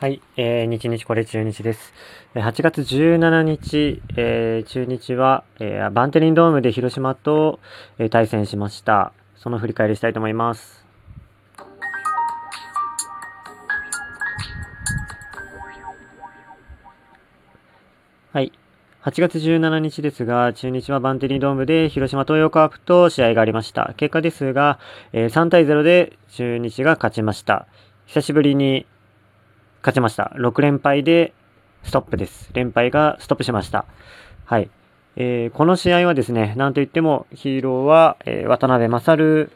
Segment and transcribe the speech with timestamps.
[0.00, 1.92] はい、えー、日日これ中日です。
[2.34, 7.60] 8月17日、えー、中日は、えー、バンテリンドームで広島と、
[7.98, 9.12] えー、対戦しました。
[9.36, 10.86] その振り返りしたいと思います。
[18.32, 18.52] はい。
[19.02, 23.92] 8月17日ですが、中日はバンテリンドームで広島東洋カープと試合がありました。
[23.98, 24.78] 結果ですが、
[25.12, 27.66] えー、3対0で中日が勝ちました。
[28.06, 28.86] 久しぶりに
[29.80, 30.32] 勝ちました。
[30.36, 31.32] 6連敗で
[31.84, 32.50] ストップです。
[32.52, 33.86] 連敗がストップしました。
[34.44, 34.70] はい。
[35.16, 39.50] えー、この試合はですね、なんといってもヒーローは、えー、渡辺勝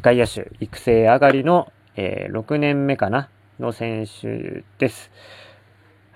[0.00, 3.28] 外野手育成上がりの、えー、6年目かな
[3.60, 5.10] の選手です。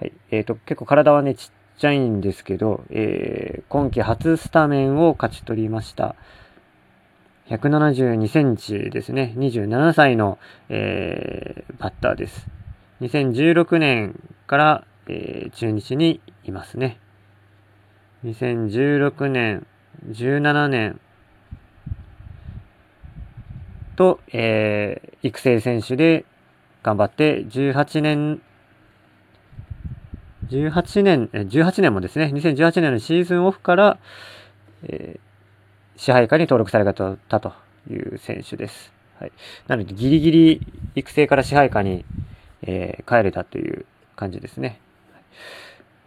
[0.01, 0.13] はい。
[0.31, 6.17] えっ、と、結構体はね、ちっちゃいんですけど、え今季初スタメンを勝ち取りました。
[7.49, 9.35] 172センチですね。
[9.37, 12.56] 27歳の、えバッターです。
[13.01, 16.99] 2016年から、えー、中日にいますね。
[18.25, 19.67] 2016年、
[20.09, 21.01] 17年
[23.97, 26.25] と、えー、育成選手で
[26.83, 28.41] 頑張って18年、
[30.49, 33.99] 18年、18年もですね、2018年のシーズンオフから、
[34.85, 37.53] えー、支配下に登録されたと
[37.91, 38.93] いう選手です。
[39.19, 39.33] はい。
[39.67, 42.05] なので、ギリギリ育成から支配下に
[42.67, 43.87] えー、帰れたという
[44.17, 44.81] 感じですね。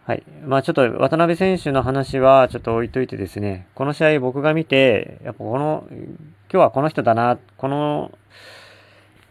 [0.05, 0.23] はい。
[0.43, 6.07] まあちょっと渡辺選手の話はちょっと置いといてですね、この試合僕が見て、やっぱこの、今
[6.49, 8.11] 日はこの人だな、この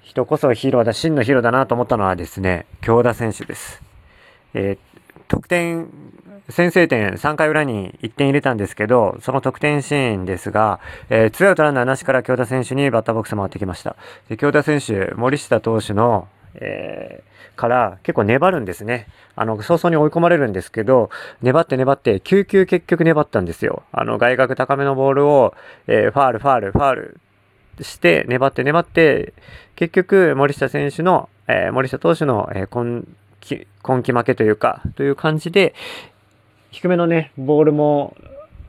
[0.03, 3.83] 人こそヒーローだ、真のヒーローだなと思ったのはですね、京田選手です。
[4.55, 4.79] えー、
[5.27, 5.89] 得点、
[6.49, 10.79] 先制点3回裏に1点入れたんですけど、その得点シーンですが、
[11.11, 13.97] えー、ツーアウトランナーなしから京田選手にバッターボックス回ってきました。
[14.29, 19.07] で京田選手、森下投手のえー、から結構粘るんですね。
[19.37, 21.11] あの、早々に追い込まれるんですけど、
[21.43, 23.83] 粘って粘って、9球結局粘ったんですよ。
[23.93, 25.55] あの、外角高めのボールを、
[25.87, 27.21] えー、ファール、ファール、ファール
[27.81, 29.35] して、粘って粘って、
[29.77, 33.07] 結局、森下選手の、えー、森下投手の、えー、今
[33.41, 35.75] 季、今季負けというか、という感じで、
[36.71, 38.17] 低めのね、ボールも、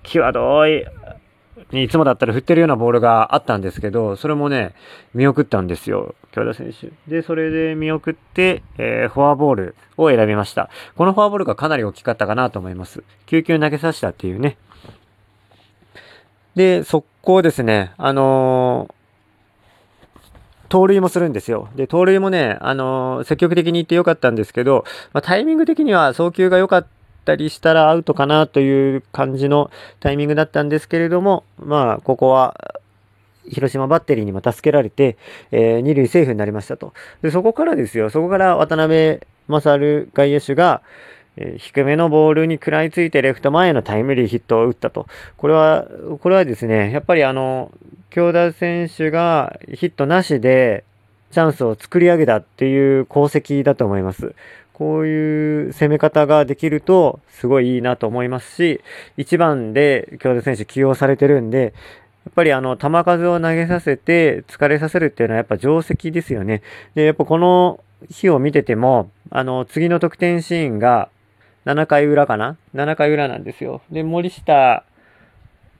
[0.03, 0.85] 際どい、
[1.71, 4.73] にいつもだったら振ってるようなボールがあったんですけど、それもね、
[5.13, 6.91] 見送ったんですよ、京田選手。
[7.07, 10.69] で、それで見送って、えー、フォアボールを選びました。
[10.95, 13.03] このフォアボールがかなり大きかったかなと思います。
[13.27, 14.57] 9球投げさせたっていうね。
[16.55, 18.99] で、速攻ですね、あのー
[20.69, 21.67] 盗塁もするんですよ。
[21.75, 26.87] で、盗塁もね、あのー、積極的に行ってよかったんですけど、まあ、タイミング的には送球が良かっ
[27.19, 29.69] ったりしたらアウトかなという感じの
[29.99, 32.55] タイミングだったんですけれども、まあ、ここは、
[33.49, 35.17] 広島バッテリーにも助けられて、
[35.51, 36.93] えー、二塁セーフになりましたと。
[37.21, 40.81] で、そこからですよ、そこから渡辺勝外野手が、
[41.35, 45.07] えー、低めのボールに食らいついてレフト前のタイムリーヒットを打ったと。
[45.37, 45.87] これは、
[46.21, 47.71] これはですね、やっぱりあの、
[48.11, 50.83] 京田選手がヒットなしで
[51.31, 54.33] チャンスを作り上げたっていう功績だと思います。
[54.79, 58.81] こういう攻め方ができると、すごいいいなと思いますし、
[59.17, 61.73] 1番で京田選手起用されてるんで、
[62.25, 66.61] やっぱりあの、球数を投げさせて疲れさせるっていうのはやっぱ定石ですよね。
[66.95, 71.09] で、やっぱこの日を見てても、あの、次の得点シーンが
[71.65, 73.81] 7回裏かな ?7 回裏なんですよ。
[73.91, 74.85] で、森下、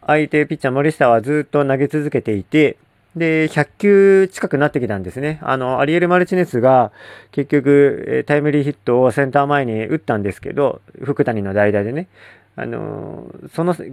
[0.05, 2.75] 相手ピッチャー森下はずっと投げ続けていて、
[3.15, 5.39] で、100球近くなってきたんですね。
[5.41, 6.91] あの、アリエル・マルチネスが
[7.31, 12.07] 結局、タイムリーヒットをセンター前に打ったんですけど、福谷の代打でね。
[12.55, 13.85] あの、その球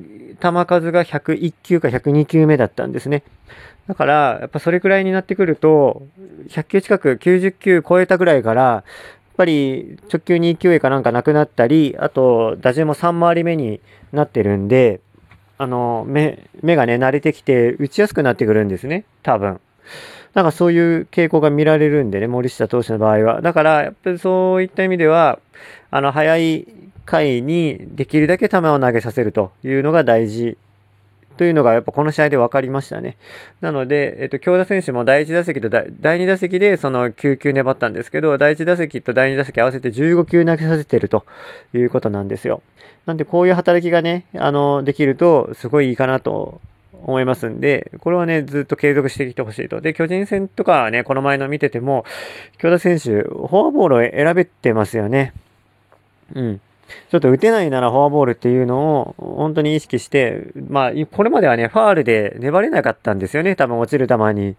[0.66, 3.22] 数が101球か102球目だったんですね。
[3.86, 6.02] だから、やっぱそれくらいになってくると、
[6.48, 8.84] 100球近く90球超えたぐらいから、やっ
[9.36, 13.80] ぱり直球に勢いかなんかなくなったり、あと打順も3回り目に
[14.12, 15.00] なってるんで、
[15.58, 19.04] あの、目、目がね、慣れてきて打ちやすくなってくるんですね。
[19.22, 19.60] 多分。
[20.34, 23.40] なんかそういう傾向が見られるんでね、森下投手の場合は。
[23.40, 25.38] だから、やっぱりそういった意味では、
[25.90, 26.66] あの、早い
[27.06, 30.58] 回にできるだけ球を投げさせるというのが大事
[31.36, 33.16] というのがやっぱこの試合で分かりましたね。
[33.60, 35.88] なので、えっと、京田選手も第1打席と第
[36.18, 41.24] 2打席でその9球粘ったんですけど、第1打席と第2打席合わせて15球投げさせてると
[41.74, 42.62] いうことなんですよ。
[43.06, 46.60] なんでこういう働きがね、あの、できるとすごいいいかなと
[47.04, 49.80] 思いますんで、これはね、ずっと継続してきてほしいと。
[49.80, 52.04] で、巨人戦とかね、この前の見てても、
[52.58, 55.32] 京田選手、フォアボールを選べてますよね。
[56.34, 56.60] うん。
[57.10, 63.56] ちょっと打てないならフォアボールっていうのを本当に意識して、まあ、これまではね、ファールで粘れなかったんですよね。
[63.56, 64.56] 多分落ちる球に、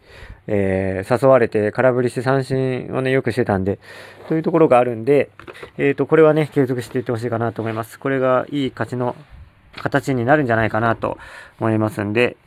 [0.47, 3.79] えー、誘われて空振りして三振をね、よくしてたんで、
[4.27, 5.29] というところがあるんで、
[5.77, 7.99] えっ、ー、と、これはね、継続していってほしいかなと思います。
[7.99, 9.15] これがいい勝ちの
[9.77, 11.17] 形になるんじゃないかなと
[11.59, 12.37] 思いますんで、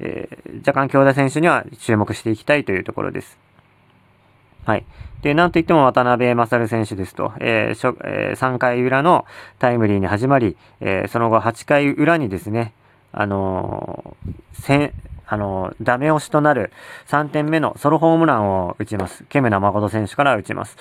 [0.00, 3.38] えー、若干京田選手には注目していきたいというところです。
[4.70, 4.84] はい。
[5.22, 9.24] で、なんといっても渡辺勝選手ですと、えーえー、3回裏の
[9.58, 12.72] タイムリーに始まり、えー、その後8回裏にですね、
[13.12, 14.94] あのー、せ
[15.26, 16.70] あのー、ダメ押しとなる
[17.08, 19.24] 3点目のソロホームランを打ちます。
[19.24, 20.76] ケムナ誠選手から打ちます。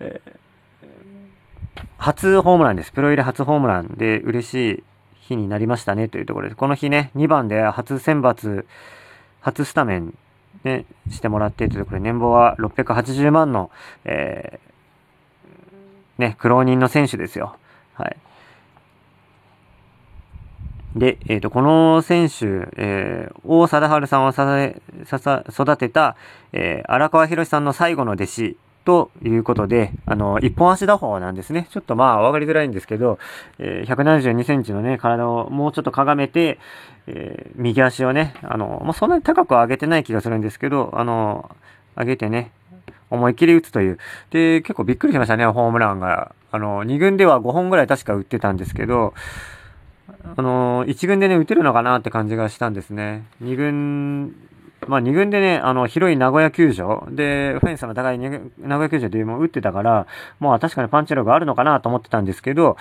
[0.00, 2.92] えー、初ホームランです。
[2.92, 4.82] プロ入り初ホームランで嬉しい
[5.20, 6.56] 日になりましたねというところです。
[6.56, 8.64] この日ね、2番で初選抜、
[9.42, 10.14] 初スタメン
[10.64, 13.70] ね、してもらっていうとこれ、年俸は680万の、
[14.04, 17.56] えー、ね、苦労人の選手ですよ。
[17.94, 18.16] はい。
[20.96, 26.16] で、えっ、ー、と、この選手、えー、王貞治さんをささ育てた、
[26.52, 28.56] えー、荒川博さんの最後の弟子
[28.86, 31.66] ということで、あの、一本足打法なんですね。
[31.70, 33.18] ちょっとまあ、わかりづらいんですけど、
[33.58, 36.60] えー、172センチのね、体をもうちょっとかがめて、
[37.08, 41.50] えー、右足をね、あの、まあ、そんなに高く上げてない気がするんですけど、あの、
[41.96, 42.52] 上げてね、
[43.10, 43.98] 思いっきり打つという。
[44.30, 46.32] で、結構びっくりしましたね、ホームランが。
[46.52, 49.14] あの、2軍では5本ぐらい確か打ってたんですけど、
[50.36, 53.24] あの、1軍でね、打てるのかなって感じがしたんですね。
[53.42, 54.36] 2軍
[54.88, 57.06] まあ、2軍でね、あの、広い名古屋球場。
[57.10, 60.06] で、フェンスの高い名古屋球場でも打ってたから、
[60.40, 62.76] まあ、確かにパンチ力あるのかなと思ってたんですけど、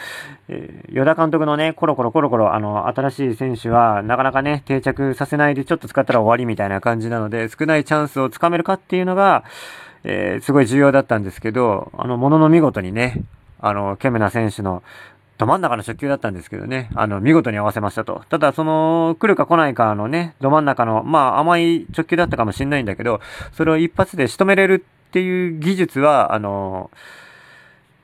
[0.48, 9.44] えー、与田監督のね、コロコロコロコロ、あの、新しい選手は、なかなかね、定着させないでちょっと使ったら終わりみたいな感じなので、少ないチャンスをつかめるかっていうのが、
[10.04, 13.24] えー、すごい重要だったんですけど、あの、ものの見事にね、
[13.60, 14.84] あの、ケメナ選手の
[15.38, 18.24] ど真ん中の初球だったんですけどね、あの、見事に合わせましたと。
[18.30, 23.20] ただ、その、来るか来ないかのね、ど真ん中の、まあ、甘い直球だったかもしれないんだけど、
[23.52, 26.90] それを一発で仕留めれるっていう技術は、あの、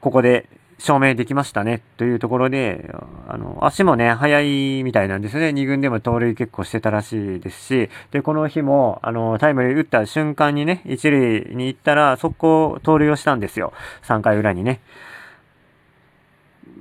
[0.01, 0.49] ここで
[0.81, 2.91] 証明できましたね、というところで、
[3.27, 5.53] あの、足もね、速いみたいなんですね。
[5.53, 13.73] 二軍でも盗塁結構してたらしいですし、で、この日も、あの、タイムリー打った瞬間にね、一塁に行ったら、速攻盗塁をしたんですよ。
[14.03, 14.81] 3回裏にね。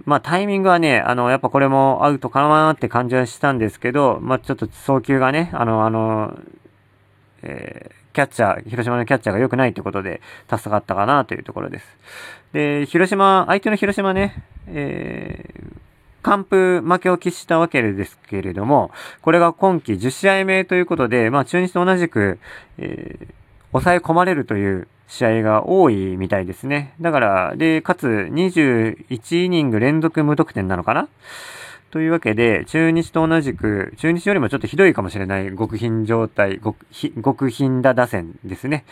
[0.04, 6.38] まあタイミングはね、あの、やっぱこれもアウトかなって感じはしたんですけど、まあちょっと送球がね、あの、あの、
[7.42, 11.86] えー、キャッチャー、広島のキャッチャーが良くないってことで助かったかなというところです。
[12.52, 15.76] で、広島、相手の広島ね、えー、
[16.22, 18.90] 完封負けを喫したわけですけれども、
[19.22, 22.38] これが今季10試合目ということで、まあ中日と同じく、
[22.78, 23.39] えー、
[23.72, 26.94] 抑え込まれるという試合が多いみたいですね。
[27.00, 31.08] だから、で、かつ21イニング連続無得点なのかな？
[31.90, 36.60] というわけで、中日と同じく、中日よりもちょっとひどいかもしれない極貧状態、
[37.24, 38.84] 極貧打打線ですね。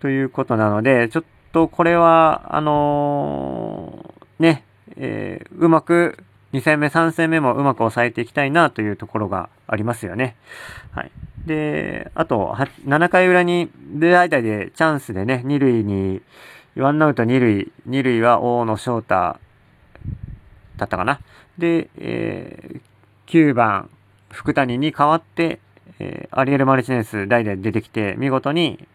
[0.00, 4.64] ということなので、ちょっとこれは、あのー、ね、
[4.96, 6.18] えー、うまく
[6.54, 10.36] 2戦目、3戦目もうまく抑えていきたいなというところがありますよね。
[10.92, 11.10] はい。
[11.46, 12.54] で、あと、
[12.86, 16.22] 7回裏に、で、代でチャンスでね、2塁に、
[16.76, 19.40] ワンアウト2塁、2塁は大野翔太だ
[20.84, 21.18] ったかな。
[21.58, 23.90] で、えー、9番、
[24.30, 25.58] 福谷に代わって、
[25.98, 28.86] えー、アリエル・マルチネス代で出てきて、見事に、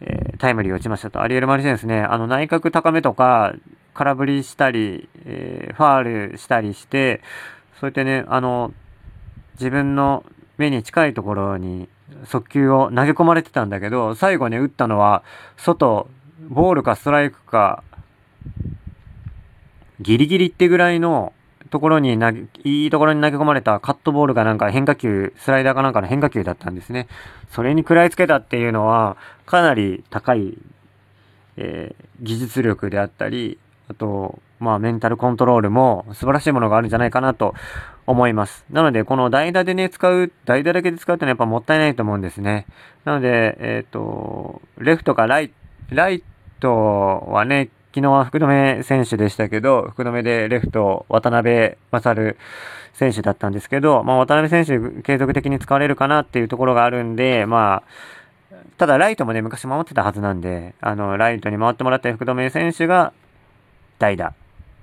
[0.00, 1.22] えー、タイムリーを打ちましたと。
[1.22, 3.54] アリエル・マルチネスね、あの、内角高めとか、
[4.00, 7.20] 空振りしたり、えー、ファールしたりして、
[7.78, 8.72] そうやってね、あの、
[9.56, 10.24] 自分の
[10.56, 11.86] 目に近いところに
[12.24, 15.22] 速球を投げ込まれてたんだけど、最後ね、打ったのは、
[15.58, 16.08] 外、
[16.48, 17.84] ボールかストライクか、
[20.00, 21.34] ギリギリってぐらいの
[21.68, 27.06] ところに投げ、いいところに投げ込まれたカットボールがなんか変化球、スライダーかなんかの変化球だったんですね。
[27.50, 30.56] それに食らいつけたっていうのは、かなり高い、
[31.58, 33.58] えー、技術力であったり、
[33.90, 37.54] あと、まあ、メンタルコントロールも素晴らしいものがあるんじゃないかなと
[38.06, 38.64] 思います。
[38.70, 42.66] なので、この代打でね、使う、代打だけで使うってのはやっぱもったいないと思うんですね。
[43.04, 45.52] なので、えっ、ー、と、レフトかライ、
[45.88, 46.22] ライ
[46.60, 46.72] ト
[47.30, 52.36] はね、昨日は福留選手でしたけど、福留でレフト、渡辺勝
[52.92, 63.12] 選手だったんですけど、まあ、渡辺選手継続的に使われるかなっていうところがあるんで、まあ、ただライトもね、昔守ってたはずなんで、あの、ライトに回ってもらった福留選手が
[64.00, 64.34] 代打。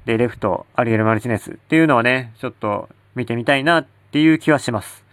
[0.05, 5.03] で、レフト、アリエル・マルチネスっていうのをね、ちょっと見てみたいなっていう気はします。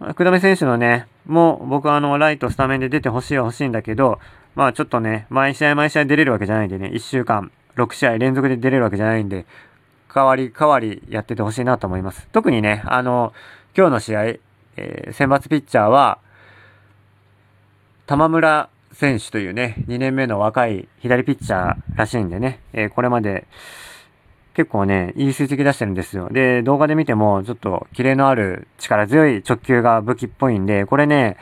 [0.00, 4.20] 福留選手のね、もう僕はあの、ライトスタメンで出てほしいは欲しいんだけど、
[4.54, 9.46] まあちょっとね、毎試合毎試合出れるわけじゃないんでね、1週間、6試合連続で出れるわけじゃないんで、
[10.14, 12.28] 代わり代わりやっててほしいなと思います。
[12.32, 13.32] 特にね、あの、
[13.76, 16.18] 今日の試合、えー、選抜ピッチャーは、
[18.06, 23.46] 玉村選手というね、2年目の若い左ピッチャーらしいんでね、え、これまで
[24.54, 26.30] 結構ね、いい成績出してるんですよ。
[26.30, 31.36] で、動画で見ても、ちょっとキレのある力強い直球が武器っぽいんで、これね、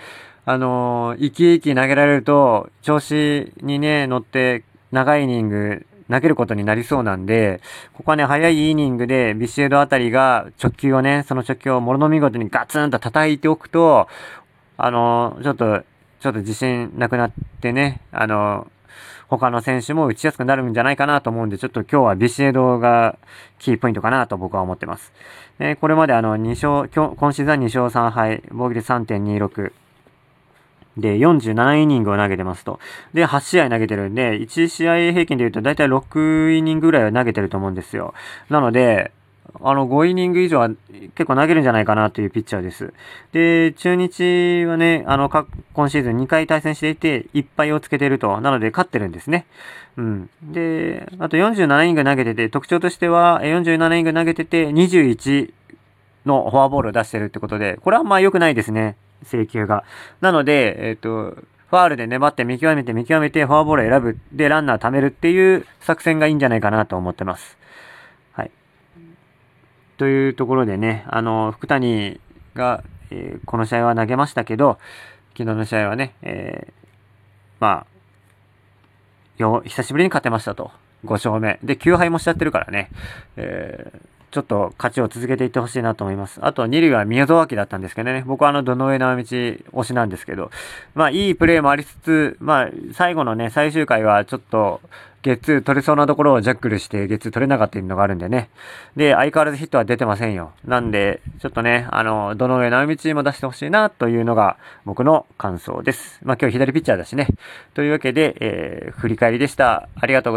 [0.46, 7.60] あのー、生き生き投げられると、調子にね、乗って長いイニング投げることになりそうなんで、
[7.92, 14.08] ここはね、早いイニングでビシエドあたりが直球をね、その直球をものの見事にガツンと叩いておくと、
[14.76, 15.84] あのー、ちょっと、
[16.24, 18.66] ちょっと自信なくなってね、あの、
[19.28, 23.18] 他の選手も打ちやすくなるんじゃないかなと思うんで、ちょっと今日はビシエドが
[23.58, 25.12] キーポイントかなと僕は思ってます。
[25.58, 26.48] えこれまであの2
[26.80, 29.72] 勝、今シーズンは2勝3敗、防御率3.26。
[30.96, 32.80] で、47イニングを投げてますと。
[33.12, 38.14] で、8試合投げてるんで、1試合平均で言うと大体6イニングぐらいは投げてると思うんですよ。
[38.48, 39.12] なので、
[39.60, 40.68] あの、5イニング以上は
[41.14, 42.92] 結構投げるんじゃないかなというピッチャーです。
[43.32, 48.40] で、中日はね、あの、今シーズン2回対戦していて、1敗をつけてると。
[48.40, 49.46] なので、勝ってるんですね。
[49.96, 50.30] うん。
[50.42, 55.52] で、あと47イニング投げてて、特徴としては、47イニング投げてて、21
[56.26, 58.96] のフォアボールを出してるってことで、これはまあ良くないですね。
[59.24, 59.84] 請求が。
[60.20, 61.36] なので、えっ、ー、と、
[61.70, 64.18] ファールで粘って見極めて見極めてフォアボールを選ぶ。
[64.32, 67.56] で、ランナー貯めるっていう作戦がいいんじゃないかなと思ってます。
[69.96, 72.20] というところでね、あの、福谷
[72.54, 74.78] が、えー、この試合は投げましたけど、
[75.36, 76.72] 昨日の試合はね、えー、
[77.60, 77.86] まあ、
[79.36, 80.70] よ、久しぶりに勝てましたと。
[81.04, 81.58] 5勝目。
[81.62, 82.90] で、9敗もしちゃってるからね、
[83.36, 84.00] えー、
[84.34, 86.40] ちょっと勝ちを続けていってほしいなと思います。
[86.42, 90.50] あと、二塁は宮沢明だったんですけどね、僕はあの、どの上の道推しなんですけど、
[90.96, 94.80] まあ、いいプレーもありつつ、まあ、最後のね、最終回はちょっと、
[95.24, 98.50] ゲッツー取れそうなところをジャックルしてゲッツー取れなかったいうのがあるんでね。
[98.94, 100.52] で、相変わらずヒットは出てませんよ。
[100.66, 106.20] なんで、ちょっとね、あの、どの上の道も出してほしいなというのが僕の感想です。
[106.24, 107.28] まあ今日左ピッチャーだしね。
[107.72, 109.88] というわけで、えー、振り返りでした。
[109.94, 110.32] ありがとうございます。